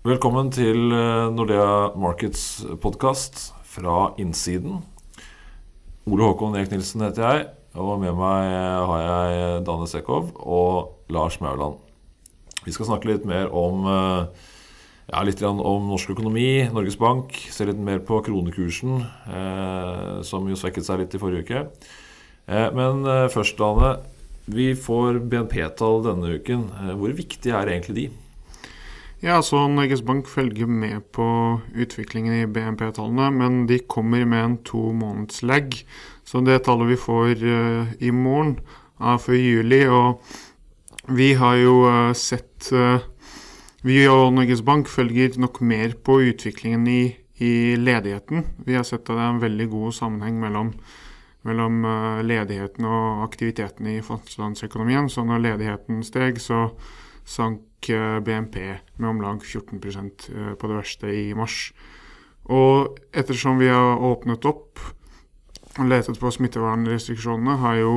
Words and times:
Velkommen 0.00 0.46
til 0.48 0.94
eh, 0.96 1.26
Nordea 1.28 1.90
Markets 2.00 2.62
podkast 2.80 3.50
fra 3.68 4.14
innsiden. 4.16 4.78
Ole 6.08 6.24
Håkon 6.24 6.54
Erik 6.56 6.70
Nilsen 6.72 7.02
heter 7.04 7.26
jeg, 7.26 7.42
og 7.76 7.98
med 8.00 8.16
meg 8.16 8.46
har 8.88 9.02
jeg 9.02 9.58
Dane 9.66 9.88
Sekov 9.92 10.30
og 10.40 11.12
Lars 11.12 11.36
Mauland. 11.44 11.76
Vi 12.64 12.72
skal 12.72 12.88
snakke 12.88 13.10
litt 13.10 13.26
mer 13.28 13.52
om, 13.52 13.84
eh, 13.92 14.48
ja, 15.12 15.20
litt 15.28 15.44
om 15.44 15.60
norsk 15.92 16.14
økonomi, 16.16 16.64
Norges 16.72 16.96
Bank. 16.96 17.36
Se 17.52 17.68
litt 17.68 17.76
mer 17.76 18.00
på 18.00 18.22
kronekursen, 18.24 19.04
eh, 19.04 20.22
som 20.24 20.48
jo 20.48 20.56
svekket 20.56 20.88
seg 20.88 21.04
litt 21.04 21.12
i 21.12 21.20
forrige 21.20 21.44
uke. 21.44 21.62
Eh, 22.48 22.70
men 22.72 23.04
eh, 23.04 23.28
først, 23.28 23.60
Dane. 23.60 23.98
Vi 24.48 24.72
får 24.72 25.20
BNP-tall 25.28 26.00
denne 26.08 26.40
uken. 26.40 26.70
Eh, 26.86 26.96
hvor 26.96 27.12
viktig 27.12 27.52
er 27.52 27.68
egentlig 27.68 27.98
de? 28.00 28.10
Ja, 29.20 29.42
så 29.44 29.66
Norges 29.68 30.00
Bank 30.00 30.28
følger 30.32 30.64
med 30.64 31.02
på 31.12 31.24
utviklingen 31.76 32.38
i 32.38 32.46
BNP-tallene, 32.48 33.26
men 33.36 33.66
de 33.68 33.76
kommer 33.84 34.22
med 34.24 34.40
en 34.40 34.54
to 34.64 34.80
måneds 34.96 35.42
lag. 35.44 35.74
Så 36.24 36.40
det 36.40 36.62
tallet 36.64 36.88
vi 36.88 36.96
får 36.96 37.42
uh, 37.44 37.90
i 38.00 38.14
morgen, 38.16 38.54
er 38.96 39.18
for 39.20 39.36
juli. 39.36 39.82
Og 39.92 40.24
vi 41.12 41.34
har 41.36 41.58
jo 41.60 41.74
uh, 41.84 42.14
sett 42.16 42.70
uh, 42.72 43.04
Vi 43.84 43.98
og 44.08 44.32
Norges 44.38 44.62
Bank 44.64 44.88
følger 44.88 45.36
nok 45.36 45.60
mer 45.60 45.92
på 46.00 46.16
utviklingen 46.30 46.88
i, 46.88 47.12
i, 47.44 47.76
ledigheten. 47.76 48.46
Vi 48.64 48.76
har 48.76 48.88
sett 48.88 49.04
at 49.04 49.12
det 49.12 49.20
er 49.20 49.34
en 49.34 49.44
veldig 49.44 49.68
god 49.68 49.92
sammenheng 49.96 50.40
mellom, 50.40 50.72
mellom 51.48 51.84
ledigheten 52.24 52.84
og 52.84 53.22
aktiviteten 53.24 53.88
i 53.88 54.00
fastlandsøkonomien. 54.04 55.08
Så 55.08 55.24
når 55.24 55.44
ledigheten 55.44 56.04
steg, 56.04 56.40
så 56.40 56.68
sank 57.30 57.90
BNP 58.26 58.56
med 58.96 59.08
om 59.08 59.20
lag 59.22 59.42
14 59.44 59.80
eh, 59.80 60.54
på 60.54 60.68
det 60.68 60.76
verste 60.76 61.06
i 61.14 61.30
mars. 61.34 61.72
Og 62.50 62.98
ettersom 63.14 63.60
vi 63.60 63.70
har 63.70 64.02
åpnet 64.02 64.44
opp 64.44 64.80
og 65.78 65.86
letet 65.86 66.18
på 66.18 66.32
smittevernrestriksjonene, 66.34 67.56
har 67.62 67.76
jo 67.78 67.92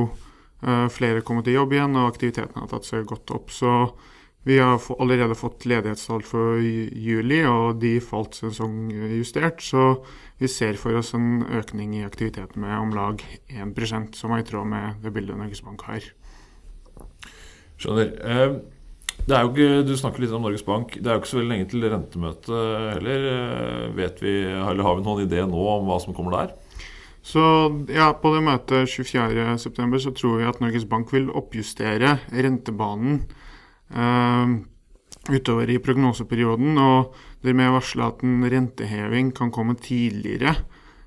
uh, 0.62 0.86
flere 0.94 1.24
kommet 1.26 1.48
i 1.50 1.56
jobb 1.56 1.72
igjen, 1.74 1.96
og 1.98 2.12
aktiviteten 2.12 2.60
har 2.60 2.68
tatt 2.70 2.86
seg 2.86 3.08
godt 3.10 3.32
opp. 3.34 3.50
Så 3.50 3.72
vi 4.46 4.60
har 4.62 4.78
allerede 4.94 5.34
fått 5.34 5.66
ledighetstall 5.66 6.22
for 6.22 6.60
juli, 6.62 7.40
og 7.50 7.80
de 7.82 7.96
falt 8.04 8.38
sesongjustert. 8.38 9.64
Så 9.64 10.04
vi 10.38 10.50
ser 10.52 10.78
for 10.78 10.94
oss 11.00 11.10
en 11.18 11.42
økning 11.50 11.96
i 11.98 12.04
aktiviteten 12.06 12.62
med 12.62 12.76
om 12.78 12.94
lag 12.94 13.26
1% 13.50 14.14
som 14.20 14.36
er 14.36 14.44
i 14.44 14.46
tråd 14.46 14.70
med 14.70 15.02
det 15.02 15.12
bildet 15.16 15.40
Norges 15.40 15.64
Bank 15.66 15.82
har. 15.90 16.06
Skjønner. 17.74 18.62
Ikke, 19.24 19.82
Du 19.88 19.94
snakker 19.96 20.20
litt 20.20 20.32
om 20.36 20.42
Norges 20.44 20.64
Bank. 20.66 20.98
Det 21.00 21.08
er 21.08 21.16
jo 21.16 21.22
ikke 21.22 21.30
så 21.30 21.38
veldig 21.38 21.52
lenge 21.54 21.68
til 21.70 21.86
rentemøtet 21.88 22.50
heller. 22.92 23.22
Eh, 23.30 23.86
vet 23.96 24.20
vi, 24.20 24.34
eller 24.52 24.82
Har 24.84 24.98
vi 24.98 25.06
noen 25.06 25.24
idé 25.24 25.40
nå 25.48 25.56
om 25.56 25.88
hva 25.88 25.96
som 26.00 26.12
kommer 26.12 26.36
der? 26.36 26.52
Så 27.24 27.40
ja, 27.88 28.12
På 28.12 28.34
det 28.34 28.42
møtet 28.44 28.84
24.9 28.92 29.98
så 30.04 30.12
tror 30.12 30.38
vi 30.38 30.44
at 30.44 30.60
Norges 30.60 30.84
Bank 30.84 31.12
vil 31.12 31.30
oppjustere 31.32 32.18
rentebanen 32.30 33.22
eh, 33.96 34.60
utover 35.32 35.72
i 35.72 35.80
prognoseperioden. 35.80 36.76
Og 36.76 37.16
det 37.40 37.56
med 37.56 37.72
å 37.72 37.78
varsle 37.78 38.04
at 38.04 38.20
en 38.22 38.44
renteheving 38.44 39.32
kan 39.32 39.50
komme 39.50 39.78
tidligere 39.80 40.52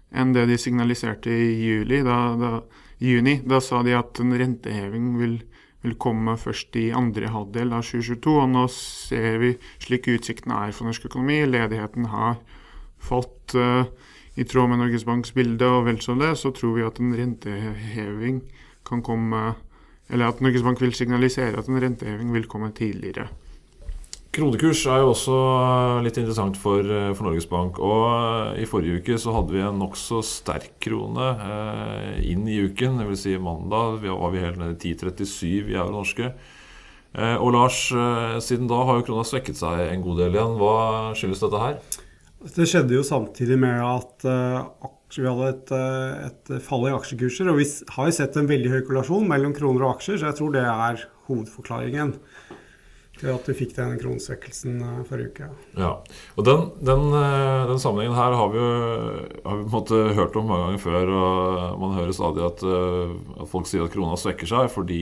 enn 0.10 0.34
det 0.34 0.48
de 0.50 0.58
signaliserte 0.58 1.30
i 1.30 1.54
juli. 1.68 2.02
Da, 2.02 2.34
da, 2.34 2.52
juni. 2.98 3.44
Da 3.45 3.62
sa 3.62 3.84
de 3.86 3.94
at 3.94 4.18
en 4.23 4.34
renteheving 4.34 5.14
vil 5.22 5.38
vil 5.88 5.97
komme 6.02 6.35
først 6.39 6.75
i 6.80 6.89
andre 6.95 7.31
halvdel 7.31 7.73
av 7.75 7.85
2022. 7.88 8.35
Og 8.43 8.52
nå 8.53 8.66
ser 8.73 9.39
vi 9.43 9.53
slik 9.83 10.09
utsiktene 10.11 10.67
er 10.67 10.75
for 10.75 10.89
norsk 10.89 11.07
økonomi. 11.09 11.39
Ledigheten 11.47 12.09
har 12.11 12.38
falt 13.03 13.55
uh, 13.55 13.88
i 14.37 14.45
tråd 14.45 14.71
med 14.71 14.83
Norges 14.83 15.08
Banks 15.08 15.33
bilde, 15.33 15.65
og 15.65 15.87
vel 15.87 16.02
som 16.03 16.20
det, 16.21 16.36
så 16.37 16.52
tror 16.53 16.76
vi 16.77 16.86
at 16.86 16.99
en 17.02 17.15
renteheving 17.17 18.43
kan 18.87 19.02
komme 19.03 19.55
Eller 20.08 20.30
at 20.30 20.39
Norges 20.39 20.64
Bank 20.64 20.80
vil 20.80 20.93
signalisere 20.95 21.59
at 21.59 21.67
en 21.67 21.81
renteheving 21.83 22.30
vil 22.31 22.45
komme 22.47 22.70
tidligere. 22.71 23.26
Kronekurs 24.37 24.83
er 24.86 24.99
jo 25.02 25.14
også 25.15 25.33
eh, 25.33 26.03
litt 26.05 26.17
interessant 26.21 26.58
for, 26.61 26.86
eh, 26.86 27.09
for, 27.17 27.25
Norges 27.25 27.48
Bank. 27.49 27.80
Og 27.81 28.03
eh, 28.05 28.61
I 28.61 28.67
forrige 28.70 28.99
uke 29.02 29.15
så 29.17 29.33
hadde 29.33 29.55
vi 29.55 29.64
en 29.65 29.80
nokså 29.81 30.20
sterk 30.25 30.75
krone 30.83 31.30
eh, 31.42 32.20
inn 32.30 32.43
i 32.45 32.59
uken. 32.67 32.99
Dvs. 33.02 33.23
Si 33.23 33.33
mandag 33.42 34.03
var 34.05 34.36
vi 34.36 34.43
helt 34.43 34.59
nede 34.61 34.76
i 34.77 34.93
10,37 34.93 35.71
i 35.73 35.80
euro 35.80 35.95
norske. 35.95 36.30
Eh, 37.17 37.33
og 37.33 37.49
Lars, 37.55 37.80
eh, 37.89 38.36
siden 38.45 38.70
da 38.70 38.83
har 38.86 38.99
jo 38.99 39.08
krona 39.08 39.26
svekket 39.26 39.58
seg 39.58 39.87
en 39.87 40.05
god 40.05 40.21
del 40.21 40.37
igjen. 40.37 40.53
Hva 40.61 40.77
skyldes 41.17 41.42
dette 41.42 41.64
her? 41.64 41.81
Det 42.59 42.70
skjedde 42.70 42.93
jo 42.93 43.08
samtidig 43.08 43.58
med 43.58 43.81
at 43.81 44.27
vi 45.17 45.26
hadde 45.26 45.49
et, 45.49 45.73
et, 46.27 46.53
fall 46.61 46.86
i 46.86 46.93
aksjekurser. 46.93 47.49
Og 47.49 47.58
vi 47.64 47.65
har 47.95 48.11
jo 48.11 48.17
sett 48.20 48.37
en 48.37 48.53
veldig 48.53 48.76
høy 48.76 48.80
korrelasjon 48.83 49.26
mellom 49.33 49.58
kroner 49.58 49.87
og 49.87 49.95
aksjer, 49.95 50.21
så 50.21 50.30
jeg 50.30 50.42
tror 50.43 50.53
det 50.53 50.67
er 50.70 51.08
hovedforklaringen 51.31 52.14
til 53.20 53.32
at 53.33 53.48
du 53.48 53.55
fikk 53.58 53.73
den 53.78 53.95
kronesvekkelsen 54.02 54.82
uh, 54.82 55.00
forrige 55.08 55.32
uke. 55.32 55.50
Ja, 55.78 55.94
og 56.36 56.48
Den, 56.48 56.67
den, 56.86 57.08
uh, 57.14 57.66
den 57.70 57.82
sammenhengen 57.82 58.17
her 58.17 58.36
har 58.39 58.52
vi 58.54 58.61
jo 58.61 58.70
har 59.45 59.61
vi 59.61 59.72
måte, 59.73 60.02
hørt 60.17 60.38
om 60.39 60.48
mange 60.52 60.67
ganger 60.67 60.83
før. 60.83 61.14
og 61.22 61.82
Man 61.82 61.98
hører 61.98 62.14
stadig 62.16 62.45
at, 62.45 62.64
uh, 62.64 63.42
at 63.42 63.52
folk 63.52 63.70
sier 63.70 63.88
at 63.88 63.94
krona 63.94 64.17
svekker 64.20 64.50
seg 64.50 64.70
fordi 64.73 65.02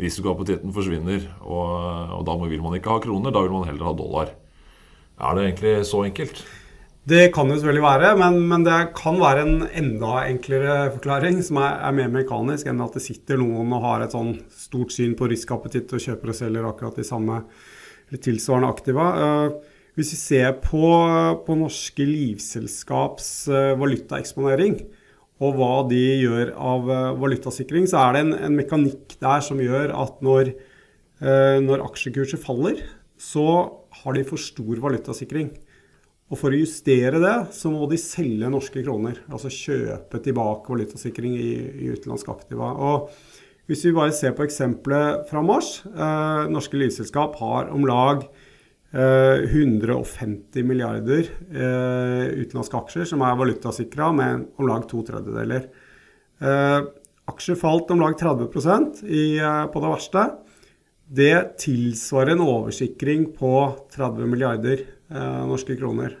risikoappetitten 0.00 0.74
forsvinner. 0.74 1.28
Og, 1.46 1.70
og 2.18 2.26
da 2.26 2.36
vil 2.42 2.62
man 2.64 2.76
ikke 2.78 2.92
ha 2.92 3.02
kroner, 3.04 3.34
da 3.34 3.44
vil 3.44 3.54
man 3.54 3.68
heller 3.70 3.90
ha 3.90 3.96
dollar. 3.98 4.34
Er 5.14 5.36
det 5.36 5.48
egentlig 5.48 5.74
så 5.86 6.02
enkelt? 6.08 6.42
Det 7.04 7.26
kan 7.36 7.50
jo 7.52 7.58
selvfølgelig 7.58 7.84
være, 7.84 8.10
men, 8.16 8.38
men, 8.48 8.62
det 8.64 8.76
kan 8.96 9.18
være 9.20 9.42
en 9.44 9.66
enda 9.76 10.22
enklere 10.24 10.88
forklaring, 10.94 11.42
som 11.44 11.58
er, 11.60 11.74
er, 11.84 11.92
mer 11.98 12.08
mekanisk 12.14 12.70
enn 12.70 12.80
at 12.80 12.94
det 12.96 13.02
sitter 13.04 13.36
noen 13.42 13.74
og 13.76 13.82
har 13.84 14.04
et 14.04 14.14
sånn 14.14 14.30
stort 14.48 14.94
syn 14.94 15.12
på 15.18 15.28
riskappetitt 15.28 15.92
og 15.92 16.00
kjøper 16.00 16.32
og 16.32 16.38
selger 16.38 16.64
akkurat 16.64 16.96
de 16.96 17.04
samme 17.04 17.42
tilsvarende 18.24 18.70
aktiva. 18.72 19.08
Uh, 19.20 19.82
hvis 20.00 20.14
vi 20.14 20.20
ser 20.22 20.54
på, 20.64 20.80
på 21.44 21.56
norske 21.60 22.06
livselskaps 22.08 23.28
uh, 23.52 23.74
valutaeksponering, 23.82 24.80
og 25.44 25.60
hva 25.60 25.70
de 25.90 26.00
gjør 26.22 26.54
av 26.56 26.88
uh, 26.88 26.96
valutasikring, 27.20 27.84
så 27.90 28.00
er 28.06 28.16
det 28.16 28.24
en, 28.24 28.32
en, 28.48 28.56
mekanikk 28.62 29.18
der 29.20 29.44
som 29.44 29.60
gjør 29.60 29.92
at 29.92 30.24
når, 30.24 30.54
når 31.64 31.84
aksjekurser 31.84 32.40
faller, 32.40 32.80
så 33.20 33.44
har 34.00 34.16
de 34.16 34.24
for 34.26 34.40
stor 34.40 34.80
valutasikring. 34.82 35.52
Og 36.32 36.40
For 36.40 36.54
å 36.54 36.58
justere 36.58 37.20
det, 37.20 37.34
så 37.52 37.70
må 37.72 37.84
de 37.90 38.00
selge 38.00 38.48
norske 38.50 38.80
kroner. 38.82 39.20
Altså 39.28 39.52
kjøpe 39.52 40.22
tilbake 40.24 40.72
valutasikring 40.72 41.36
i, 41.36 41.52
i 41.84 41.90
utenlandske 41.92 42.32
aktiva. 42.32 42.70
Og 42.72 43.10
Hvis 43.68 43.84
vi 43.86 43.94
bare 43.96 44.12
ser 44.12 44.34
på 44.36 44.44
eksempelet 44.44 45.28
fra 45.30 45.40
mars. 45.44 45.78
Eh, 45.88 46.50
norske 46.52 46.76
livselskap 46.80 47.36
har 47.40 47.70
om 47.72 47.86
lag 47.88 48.24
eh, 48.24 49.44
150 49.52 50.66
milliarder 50.68 51.28
eh, 51.28 52.26
utenlandske 52.42 52.80
aksjer 52.82 53.08
som 53.08 53.24
er 53.24 53.38
valutasikra 53.40 54.10
med 54.16 54.44
om 54.60 54.68
lag 54.68 54.84
to 54.90 55.00
tredjedeler. 55.08 55.68
Eh, 56.44 56.80
aksjer 57.30 57.60
falt 57.60 57.92
om 57.94 58.04
lag 58.04 58.16
30% 58.20 59.04
i, 59.04 59.38
eh, 59.40 59.64
på 59.72 59.84
det 59.84 59.92
verste. 59.92 60.26
Det 61.04 61.36
tilsvarer 61.60 62.32
en 62.32 62.44
oversikring 62.44 63.30
på 63.36 63.54
30 63.92 64.28
milliarder 64.28 64.84
norske 65.10 65.76
kroner. 65.78 66.16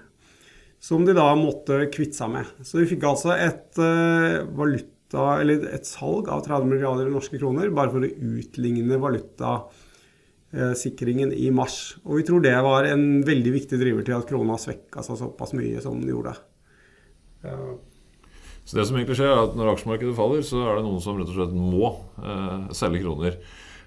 Som 0.84 1.06
de 1.06 1.14
da 1.16 1.34
måtte 1.38 1.86
kvitte 1.92 2.16
seg 2.18 2.30
med. 2.34 2.44
Så 2.60 2.78
vi 2.82 2.90
fikk 2.90 3.02
altså 3.08 3.30
et 3.38 3.78
eh, 3.80 4.42
valuta, 4.52 5.40
et 5.40 5.86
salg 5.88 6.28
av 6.28 6.42
30 6.44 6.66
milliarder 6.68 7.08
norske 7.12 7.38
kroner 7.40 7.70
bare 7.72 7.90
for 7.94 8.00
å 8.04 8.10
utligne 8.10 8.96
valutasikringen 9.00 11.32
i 11.32 11.50
mars. 11.56 11.96
Og 12.04 12.16
vi 12.20 12.26
tror 12.28 12.40
det 12.44 12.66
var 12.66 12.84
en 12.90 13.24
veldig 13.24 13.52
viktig 13.56 13.76
driver 13.80 14.02
til 14.04 14.16
at 14.18 14.28
krona 14.28 14.56
svekka 14.60 15.00
seg 15.06 15.16
såpass 15.22 15.56
mye 15.56 15.80
som 15.84 15.94
den 16.02 16.12
gjorde. 16.12 16.34
Så 18.64 18.76
det 18.76 18.86
som 18.88 18.96
egentlig 18.96 19.18
skjer 19.18 19.28
er 19.28 19.42
at 19.44 19.56
Når 19.58 19.74
aksjemarkedet 19.74 20.16
faller, 20.16 20.44
så 20.44 20.62
er 20.64 20.78
det 20.78 20.86
noen 20.86 21.02
som 21.04 21.18
rett 21.20 21.32
og 21.32 21.36
slett 21.36 21.56
må 21.56 21.90
eh, 22.20 22.72
selge 22.76 23.02
kroner. 23.04 23.36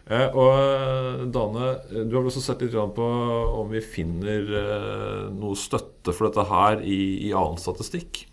Eh, 0.08 0.30
og 0.32 0.54
eh, 0.56 1.26
Dane, 1.36 1.74
du 1.92 2.16
har 2.16 2.22
vel 2.22 2.30
også 2.30 2.44
sett 2.46 2.64
litt 2.64 2.76
på 2.96 3.08
om 3.60 3.68
vi 3.74 3.84
finner 3.84 4.54
eh, 4.62 5.24
noe 5.36 5.60
støtte 5.60 6.16
for 6.16 6.30
dette 6.30 6.48
her 6.48 6.84
i, 6.84 7.28
i 7.28 7.34
annen 7.36 7.60
statistikk? 7.60 8.24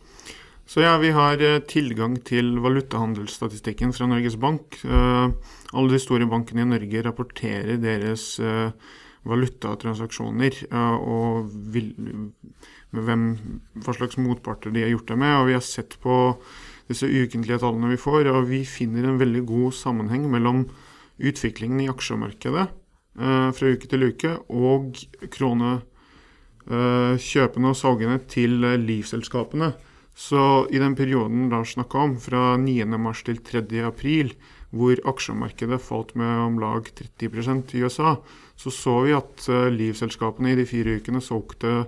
Så 0.70 0.84
ja, 0.84 0.94
Vi 1.02 1.10
har 1.12 1.42
tilgang 1.68 2.16
til 2.24 2.54
valutahandelsstatistikken 2.64 3.92
fra 3.92 4.06
Norges 4.08 4.38
Bank. 4.40 4.78
Alle 4.88 5.92
de 5.92 5.98
store 6.00 6.24
bankene 6.24 6.64
i 6.64 6.70
Norge 6.70 7.02
rapporterer 7.04 7.76
deres 7.82 8.38
valutatransaksjoner 9.28 10.56
og 10.72 11.52
med 11.76 13.04
hvem, 13.04 13.26
hva 13.76 13.96
slags 13.98 14.16
motparter 14.16 14.72
de 14.72 14.86
har 14.86 14.94
gjort 14.94 15.12
det 15.12 15.20
med. 15.20 15.36
Og 15.36 15.50
Vi 15.50 15.58
har 15.58 15.66
sett 15.68 15.98
på 16.00 16.16
disse 16.88 17.12
ukentlige 17.12 17.60
tallene 17.60 17.92
vi 17.92 18.00
får, 18.00 18.32
og 18.32 18.48
vi 18.48 18.64
finner 18.64 19.10
en 19.10 19.20
veldig 19.20 19.44
god 19.52 19.76
sammenheng 19.76 20.30
mellom 20.32 20.64
utviklingen 21.18 21.80
i 21.80 21.88
aksjemarkedet 21.88 22.68
eh, 23.20 23.50
fra 23.54 23.66
uke 23.70 23.86
til 23.90 24.02
uke 24.10 24.36
og 24.50 24.96
kronekjøpene 25.34 27.68
eh, 27.68 27.70
og 27.70 27.76
salgene 27.78 28.18
til 28.30 28.64
eh, 28.64 28.80
livselskapene. 28.80 29.72
Så 30.14 30.66
i 30.70 30.78
den 30.78 30.94
perioden 30.94 31.48
Lars 31.50 31.72
snakka 31.74 31.98
om, 32.06 32.18
fra 32.22 32.56
9.3 32.60 33.24
til 33.26 33.38
3.4, 33.66 34.34
hvor 34.74 35.00
aksjemarkedet 35.10 35.80
falt 35.82 36.14
med 36.18 36.38
om 36.44 36.58
lag 36.62 36.82
30 36.86 37.74
i 37.74 37.82
USA, 37.82 38.16
så 38.54 38.70
så 38.70 39.00
vi 39.02 39.12
at 39.14 39.48
livselskapene 39.74 40.52
i 40.52 40.58
de 40.58 40.66
fire 40.70 40.96
ukene 41.00 41.20
solgte 41.22 41.86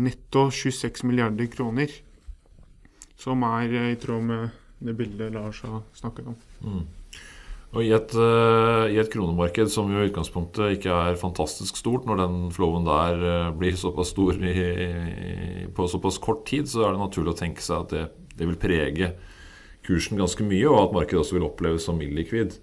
netto 0.00 0.50
26 0.52 1.04
milliarder 1.04 1.46
kroner. 1.52 1.88
Som 3.16 3.42
er 3.44 3.92
i 3.92 3.96
tråd 4.00 4.22
med 4.24 4.48
det 4.80 4.96
bildet 4.96 5.32
Lars 5.32 5.62
har 5.64 5.82
snakket 5.96 6.26
om. 6.32 6.36
Mm. 6.64 6.84
Og 7.76 7.84
i 7.84 7.90
et, 7.92 8.12
uh, 8.16 8.88
I 8.88 8.96
et, 8.96 9.10
kronemarked 9.12 9.68
som 9.68 9.90
jo 9.92 10.00
i 10.00 10.08
utgangspunktet 10.08 10.78
ikke 10.78 10.94
er 10.96 11.18
fantastisk 11.20 11.76
stort, 11.76 12.06
når 12.08 12.22
den 12.22 12.36
flowen 12.54 12.86
der 12.88 13.20
uh, 13.20 13.50
blir 13.52 13.76
såpass 13.76 14.14
stor 14.14 14.38
i, 14.40 14.52
i, 14.56 15.66
på 15.76 15.88
såpass 15.92 16.16
kort 16.22 16.46
tid, 16.48 16.70
så 16.72 16.86
er 16.86 16.94
det 16.94 17.02
naturlig 17.02 17.34
å 17.34 17.40
tenke 17.42 17.64
seg 17.64 17.84
at 17.84 17.92
det, 17.92 18.04
det, 18.32 18.48
vil 18.48 18.56
prege 18.60 19.10
kursen 19.84 20.16
ganske 20.16 20.46
mye, 20.46 20.64
og 20.70 20.86
at 20.86 20.94
markedet 20.96 21.20
også 21.20 21.36
vil 21.36 21.48
oppleves 21.50 21.84
som 21.84 22.00
illikvid. 22.00 22.56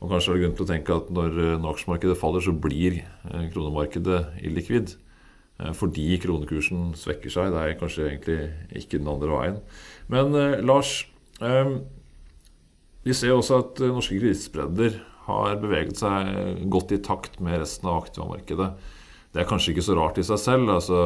Og 0.00 0.08
kanskje 0.12 0.32
er 0.32 0.38
det 0.38 0.44
grunn 0.46 0.56
til 0.56 0.64
å 0.64 0.70
tenke 0.70 0.96
at 1.02 1.12
når, 1.12 1.36
når 1.60 1.74
aksjemarkedet 1.74 2.16
faller, 2.20 2.44
så 2.44 2.56
blir 2.56 2.98
kronemarkedet 3.52 4.22
illikvid. 4.44 4.96
Fordi 5.78 6.18
kronekursen 6.20 6.90
svekker 7.00 7.32
seg. 7.32 7.54
Det 7.54 7.62
er 7.62 7.78
kanskje 7.80 8.08
egentlig 8.10 8.40
ikke 8.82 8.98
den 8.98 9.08
andre 9.08 9.38
veien. 9.38 9.62
Men 10.12 10.36
Lars, 10.68 10.98
vi 13.06 13.14
ser 13.14 13.36
også 13.36 13.62
at 13.62 13.80
eh, 13.84 13.94
norske 13.94 14.18
kredittspredder 14.18 15.00
har 15.26 15.56
beveget 15.62 15.98
seg 15.98 16.66
godt 16.70 16.94
i 16.94 17.00
takt 17.02 17.40
med 17.42 17.60
resten 17.62 17.88
av 17.90 18.04
aktivamarkedet. 18.04 18.68
Det 19.34 19.42
er 19.42 19.48
kanskje 19.48 19.74
ikke 19.74 19.86
så 19.86 19.96
rart 19.98 20.20
i 20.20 20.26
seg 20.26 20.38
selv 20.40 20.70
altså 20.76 21.00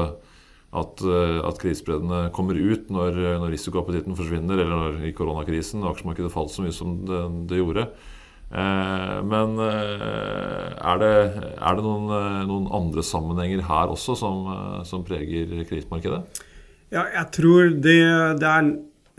at, 0.71 1.03
eh, 1.03 1.41
at 1.43 1.59
kredittspreddene 1.59 2.29
kommer 2.35 2.59
ut 2.59 2.91
når, 2.95 3.19
når 3.43 3.53
risikoappetitten 3.57 4.17
forsvinner, 4.19 4.61
eller 4.61 4.71
når 4.71 5.09
i 5.09 5.15
koronakrisen 5.17 5.85
aksjemarkedet 5.89 6.33
falt 6.33 6.55
så 6.55 6.65
mye 6.65 6.75
som 6.75 7.01
det, 7.09 7.23
det 7.51 7.59
gjorde. 7.59 7.89
Eh, 8.51 9.17
men 9.27 9.57
eh, 9.65 10.69
er 10.79 11.03
det, 11.03 11.15
er 11.59 11.79
det 11.79 11.87
noen, 11.87 12.13
noen, 12.51 12.71
andre 12.81 13.05
sammenhenger 13.07 13.65
her 13.67 13.91
også 13.91 14.17
som, 14.19 14.47
som 14.87 15.03
preger 15.07 15.51
kredittmarkedet? 15.65 16.23
Ja, 16.91 17.05
jeg 17.15 17.27
tror 17.35 17.75
det, 17.75 17.99
det 18.43 18.49
er 18.51 18.71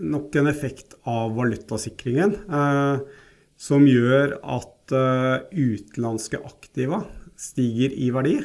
nok 0.01 0.35
en 0.41 0.49
effekt 0.51 0.95
av 1.07 1.35
valutasikringen 1.37 2.35
eh, 2.49 3.03
som 3.61 3.85
gjør 3.87 4.37
at 4.41 4.95
eh, 4.95 5.35
utenlandske 5.53 6.41
aktiva 6.41 7.03
stiger 7.39 7.93
i 7.93 8.09
verdi, 8.13 8.39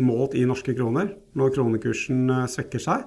målt 0.00 0.34
i 0.38 0.46
norske 0.48 0.74
kroner, 0.76 1.12
når 1.38 1.52
kronekursen 1.56 2.30
eh, 2.30 2.46
svekker 2.50 2.82
seg. 2.82 3.04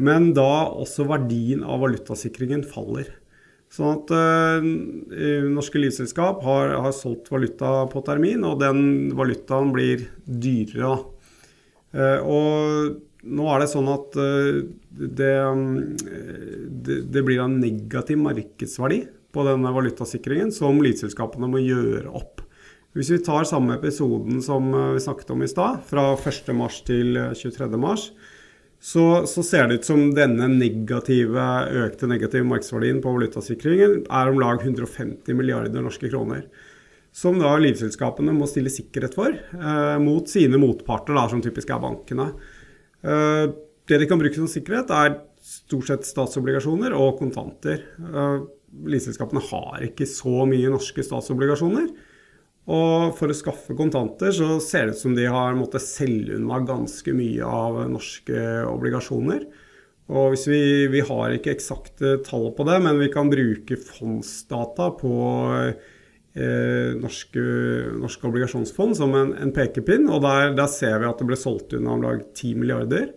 Men 0.00 0.30
da 0.36 0.70
også 0.70 1.06
verdien 1.08 1.64
av 1.66 1.82
valutasikringen 1.84 2.64
faller. 2.68 3.10
Sånn 3.70 4.00
at 4.00 4.10
uh, 4.10 4.64
norske 5.46 5.78
livselskap 5.78 6.40
har, 6.42 6.72
har, 6.82 6.94
solgt 6.96 7.28
valuta 7.30 7.84
på 7.92 8.00
termin, 8.06 8.42
og 8.48 8.58
den 8.62 9.12
valutaen 9.14 9.70
blir 9.74 10.08
dyrere. 10.26 10.96
Uh, 11.94 12.18
og 12.24 12.96
nå 13.22 13.48
er 13.52 13.62
det 13.62 13.70
sånn 13.72 13.88
at 13.92 14.16
eh, 14.20 14.60
det, 14.90 15.32
det, 16.86 17.00
det 17.12 17.24
blir 17.26 17.42
en 17.44 17.58
negativ 17.60 18.20
markedsverdi 18.22 19.02
på 19.30 19.46
denne 19.46 19.72
valutasikringen 19.74 20.52
som 20.54 20.80
livselskapene 20.82 21.50
må 21.50 21.60
gjøre 21.62 22.08
opp. 22.08 22.40
Hvis 22.96 23.12
vi 23.12 23.20
tar 23.22 23.46
samme 23.46 23.76
episoden 23.76 24.40
som 24.42 24.72
eh, 24.74 24.92
vi 24.96 25.04
snakket 25.04 25.32
om 25.34 25.44
i 25.44 25.50
stad, 25.50 25.82
fra 25.86 26.10
1.3 26.16 26.68
til 26.88 27.20
23.3, 27.38 27.94
så, 28.80 29.04
så 29.28 29.42
ser 29.44 29.68
det 29.68 29.82
ut 29.82 29.90
som 29.90 30.06
denne 30.16 30.46
negative, 30.48 31.44
økte 31.84 32.08
negative 32.08 32.48
markedsverdien 32.48 33.02
på 33.04 33.12
valutasikringen 33.12 34.06
er 34.08 34.30
om 34.30 34.40
lag 34.40 34.64
150 34.64 35.36
milliarder 35.36 35.84
norske 35.84 36.08
kroner. 36.08 36.46
Som 37.12 37.40
da 37.42 37.52
livselskapene 37.60 38.32
må 38.32 38.48
stille 38.48 38.72
sikkerhet 38.72 39.18
for 39.18 39.34
eh, 39.36 39.98
mot 40.00 40.30
sine 40.30 40.56
motparter, 40.62 41.12
da, 41.18 41.26
som 41.28 41.44
typisk 41.44 41.74
er 41.74 41.82
bankene. 41.82 42.30
Eh, 43.02 43.44
det 43.88 43.98
de 43.98 44.06
kan 44.06 44.20
bruke 44.20 44.36
som 44.36 44.50
sikkerhet, 44.50 44.92
er 44.92 45.18
stort 45.42 45.88
sett 45.88 46.06
statsobligasjoner 46.06 46.94
og 46.94 47.16
kontanter. 47.18 47.82
Uh, 47.98 48.44
Livselskapene 48.86 49.42
har 49.48 49.82
ikke 49.88 50.06
så 50.06 50.44
mye 50.46 50.70
norske 50.70 51.02
statsobligasjoner. 51.02 51.88
Og 52.70 53.16
for 53.18 53.32
å 53.32 53.34
skaffe 53.34 53.74
kontanter 53.74 54.30
så 54.36 54.60
ser 54.62 54.86
det 54.86 54.94
ut 54.94 55.00
som 55.00 55.16
de 55.16 55.24
har 55.26 55.56
måttet 55.58 55.82
selge 55.82 56.36
unna 56.36 56.60
ganske 56.68 57.14
mye 57.16 57.46
av 57.48 57.80
norske 57.90 58.44
obligasjoner. 58.68 59.42
Og 60.10 60.36
vi, 60.50 60.60
vi 60.92 61.02
har 61.06 61.34
ikke 61.34 61.54
eksakte 61.56 62.18
tall 62.26 62.50
på 62.54 62.66
det, 62.68 62.78
men 62.84 63.00
vi 63.00 63.10
kan 63.10 63.30
bruke 63.32 63.78
fondsdata 63.80 64.90
på 65.00 65.14
eh, 66.34 66.96
norske, 66.98 67.42
norske, 67.98 68.26
obligasjonsfond 68.28 68.98
som 68.98 69.14
en, 69.18 69.34
en 69.38 69.54
pekepinn. 69.54 70.08
Og 70.10 70.22
der, 70.24 70.54
der, 70.58 70.70
ser 70.70 71.00
vi 71.00 71.08
at 71.10 71.20
det 71.20 71.28
ble 71.30 71.38
solgt 71.38 71.74
unna 71.76 71.96
om 71.96 72.04
lag 72.04 72.22
10 72.28 72.60
milliarder 72.60 73.08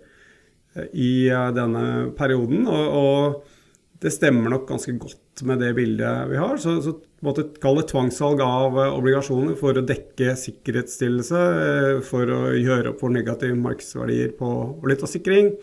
eh, 0.75 0.89
i 0.93 1.13
eh, 1.29 1.49
denne 1.55 2.13
perioden. 2.17 2.67
Og, 2.67 3.01
og, 3.01 3.59
det 4.03 4.11
stemmer 4.11 4.51
nok 4.51 4.65
ganske 4.67 4.91
godt 4.99 5.45
med 5.47 5.61
det 5.63 5.69
bildet 5.77 6.25
vi 6.27 6.35
har. 6.35 6.57
Så, 6.59 6.73
så 6.83 6.91
måtte 7.23 7.45
kalle 7.63 7.85
tvangssalg 7.87 8.41
av 8.43 8.75
eh, 8.81 8.97
obligasjoner 8.97 9.55
for 9.59 9.79
å 9.79 9.85
dekke 9.87 10.35
sikkerhetsstillelse, 10.39 11.45
eh, 11.61 12.01
for 12.03 12.27
å 12.27 12.41
gjøre 12.57 12.91
opp 12.91 12.99
for 13.05 13.15
negative 13.15 13.55
markedsverdier 13.61 14.35
på 14.39 14.51
valutasikring. 14.83 15.55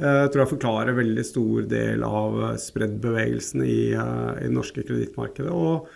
Jeg 0.00 0.30
tror 0.32 0.40
jeg 0.40 0.48
forklarer 0.54 0.96
veldig 0.96 1.22
stor 1.28 1.64
del 1.68 2.04
av 2.06 2.38
spreddbevegelsen 2.56 3.60
i, 3.66 3.92
i 3.92 4.46
det 4.46 4.54
norske 4.54 4.80
kredittmarkedet. 4.80 5.52
Og 5.52 5.90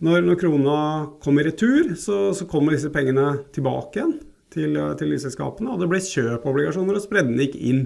når, 0.00 0.24
når 0.24 0.38
krona 0.40 0.78
kommer 1.20 1.44
i 1.44 1.50
retur, 1.50 1.92
så, 2.00 2.30
så, 2.36 2.46
kommer 2.48 2.72
disse 2.72 2.92
pengene 2.92 3.34
tilbake 3.52 4.00
igjen 4.00 4.14
til, 4.52 4.78
til 4.96 5.12
livselskapene. 5.12 5.74
Og 5.74 5.82
det 5.82 5.90
ble 5.90 6.00
kjøpobligasjoner, 6.04 6.96
og 6.96 7.04
spreddene 7.04 7.44
gikk 7.44 7.58
inn. 7.60 7.82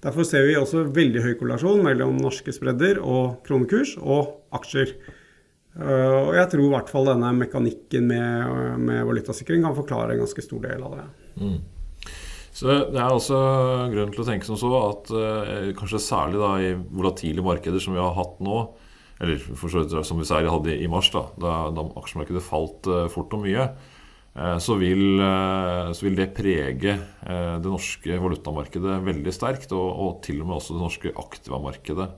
Derfor 0.00 0.24
ser 0.24 0.46
vi 0.48 0.56
også 0.56 0.86
veldig 0.96 1.24
høy 1.24 1.34
korrelasjon 1.36 1.82
mellom 1.84 2.16
norske 2.20 2.54
spredder 2.56 3.02
og 3.04 3.42
kronekurs 3.44 3.98
og 4.00 4.38
aksjer. 4.56 4.94
Uh, 5.76 6.30
og 6.30 6.32
jeg 6.34 6.48
tror 6.50 6.64
i 6.64 6.72
hvert 6.72 6.88
fall 6.90 7.06
denne 7.12 7.34
mekanikken 7.36 8.08
med, 8.08 8.80
med, 8.80 9.04
valutasikring 9.06 9.62
kan 9.62 9.76
forklare 9.76 10.16
en 10.16 10.24
ganske 10.24 10.42
stor 10.42 10.64
del 10.64 10.82
av 10.82 10.96
det. 10.96 11.04
Mm. 11.44 11.58
Så 12.50 12.66
Det 12.90 12.98
er 12.98 13.12
også 13.12 13.38
grunn 13.92 14.10
til 14.10 14.24
å 14.24 14.26
tenke 14.26 14.48
som 14.48 14.58
så 14.58 14.72
at 14.80 15.12
uh, 15.14 15.68
kanskje 15.78 16.02
særlig 16.02 16.40
da 16.40 16.54
i 16.64 16.72
volatile 16.74 17.44
markeder 17.44 17.82
som 17.84 17.94
vi 17.94 18.02
har 18.02 18.16
hatt 18.16 18.40
nå, 18.42 18.64
eller 19.20 19.36
for 19.38 19.68
som 19.68 20.20
vi 20.20 20.26
sier, 20.28 20.48
hadde 20.48 20.76
i 20.80 20.88
mars, 20.88 21.10
da, 21.12 21.26
da, 21.40 21.54
da 21.76 21.84
aksjemarkedet 22.00 22.42
falt 22.44 22.88
uh, 22.88 23.04
fort 23.12 23.34
og 23.36 23.44
mye, 23.44 23.66
uh, 24.38 24.56
så, 24.62 24.78
vil, 24.80 25.20
uh, 25.20 25.92
så, 25.92 26.06
vil, 26.06 26.16
det 26.16 26.30
prege 26.36 26.96
det 26.96 27.68
norske 27.68 28.16
valutamarkedet 28.22 28.96
veldig 29.04 29.34
sterkt, 29.36 29.76
og, 29.76 29.88
og, 29.90 30.16
til 30.24 30.40
og 30.40 30.48
med 30.48 30.56
også 30.56 30.78
det 30.78 30.84
norske 30.86 31.14
aktivamarkedet. 31.26 32.08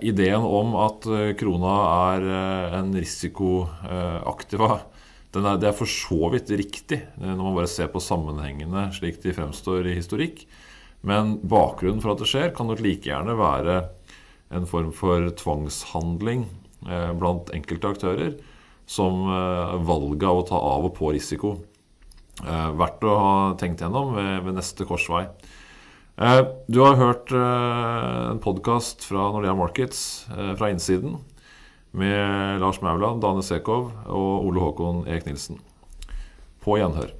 ideen 0.00 0.44
om 0.44 0.76
at 0.80 1.04
krona 1.36 1.74
er 2.12 2.28
en 2.78 2.94
risikoaktiva, 2.94 4.70
er, 5.38 5.58
det 5.60 5.68
er 5.68 5.76
for 5.76 5.88
så 5.88 6.30
vidt 6.32 6.48
riktig 6.56 7.02
når 7.20 7.42
man 7.42 7.56
bare 7.58 7.68
ser 7.68 7.90
på 7.92 8.00
sammenhengene 8.00 8.88
slik 8.96 9.20
de 9.22 9.34
fremstår 9.36 9.90
i 9.90 9.98
historikk. 9.98 10.46
Men 11.04 11.36
bakgrunnen 11.44 12.00
for 12.02 12.14
at 12.14 12.22
det 12.22 12.30
skjer, 12.30 12.54
kan 12.56 12.66
nok 12.66 12.80
like 12.82 13.06
gjerne 13.06 13.36
være 13.38 13.76
en 14.50 14.66
form 14.68 14.92
for 14.96 15.28
tvangshandling 15.38 16.46
eh, 16.88 17.12
blant 17.18 17.50
enkelte 17.54 17.92
aktører 17.92 18.36
som 18.88 19.26
eh, 19.28 19.74
valget 19.84 20.28
av 20.30 20.40
å 20.40 20.46
ta 20.48 20.60
av 20.74 20.88
og 20.88 20.94
på 20.96 21.12
risiko. 21.16 21.56
Eh, 22.44 22.68
verdt 22.78 23.04
å 23.04 23.16
ha 23.20 23.34
tenkt 23.60 23.84
gjennom 23.84 24.14
ved, 24.16 24.52
neste 24.56 24.88
korsvei. 24.88 25.26
Du 26.66 26.80
har 26.82 26.96
hørt 26.98 27.30
en 27.30 28.40
podkast 28.42 29.04
fra 29.06 29.28
Nordea 29.30 29.52
Markets 29.54 30.26
fra 30.26 30.72
innsiden 30.72 31.14
med 31.94 32.58
Lars 32.58 32.80
Mauland, 32.82 33.22
Dane 33.22 33.44
Sekov 33.46 33.92
og 34.02 34.48
Ole 34.50 34.64
Håkon 34.64 35.04
Eek 35.06 35.30
Nilsen. 35.30 35.62
På 36.58 36.74
gjenhør. 36.80 37.14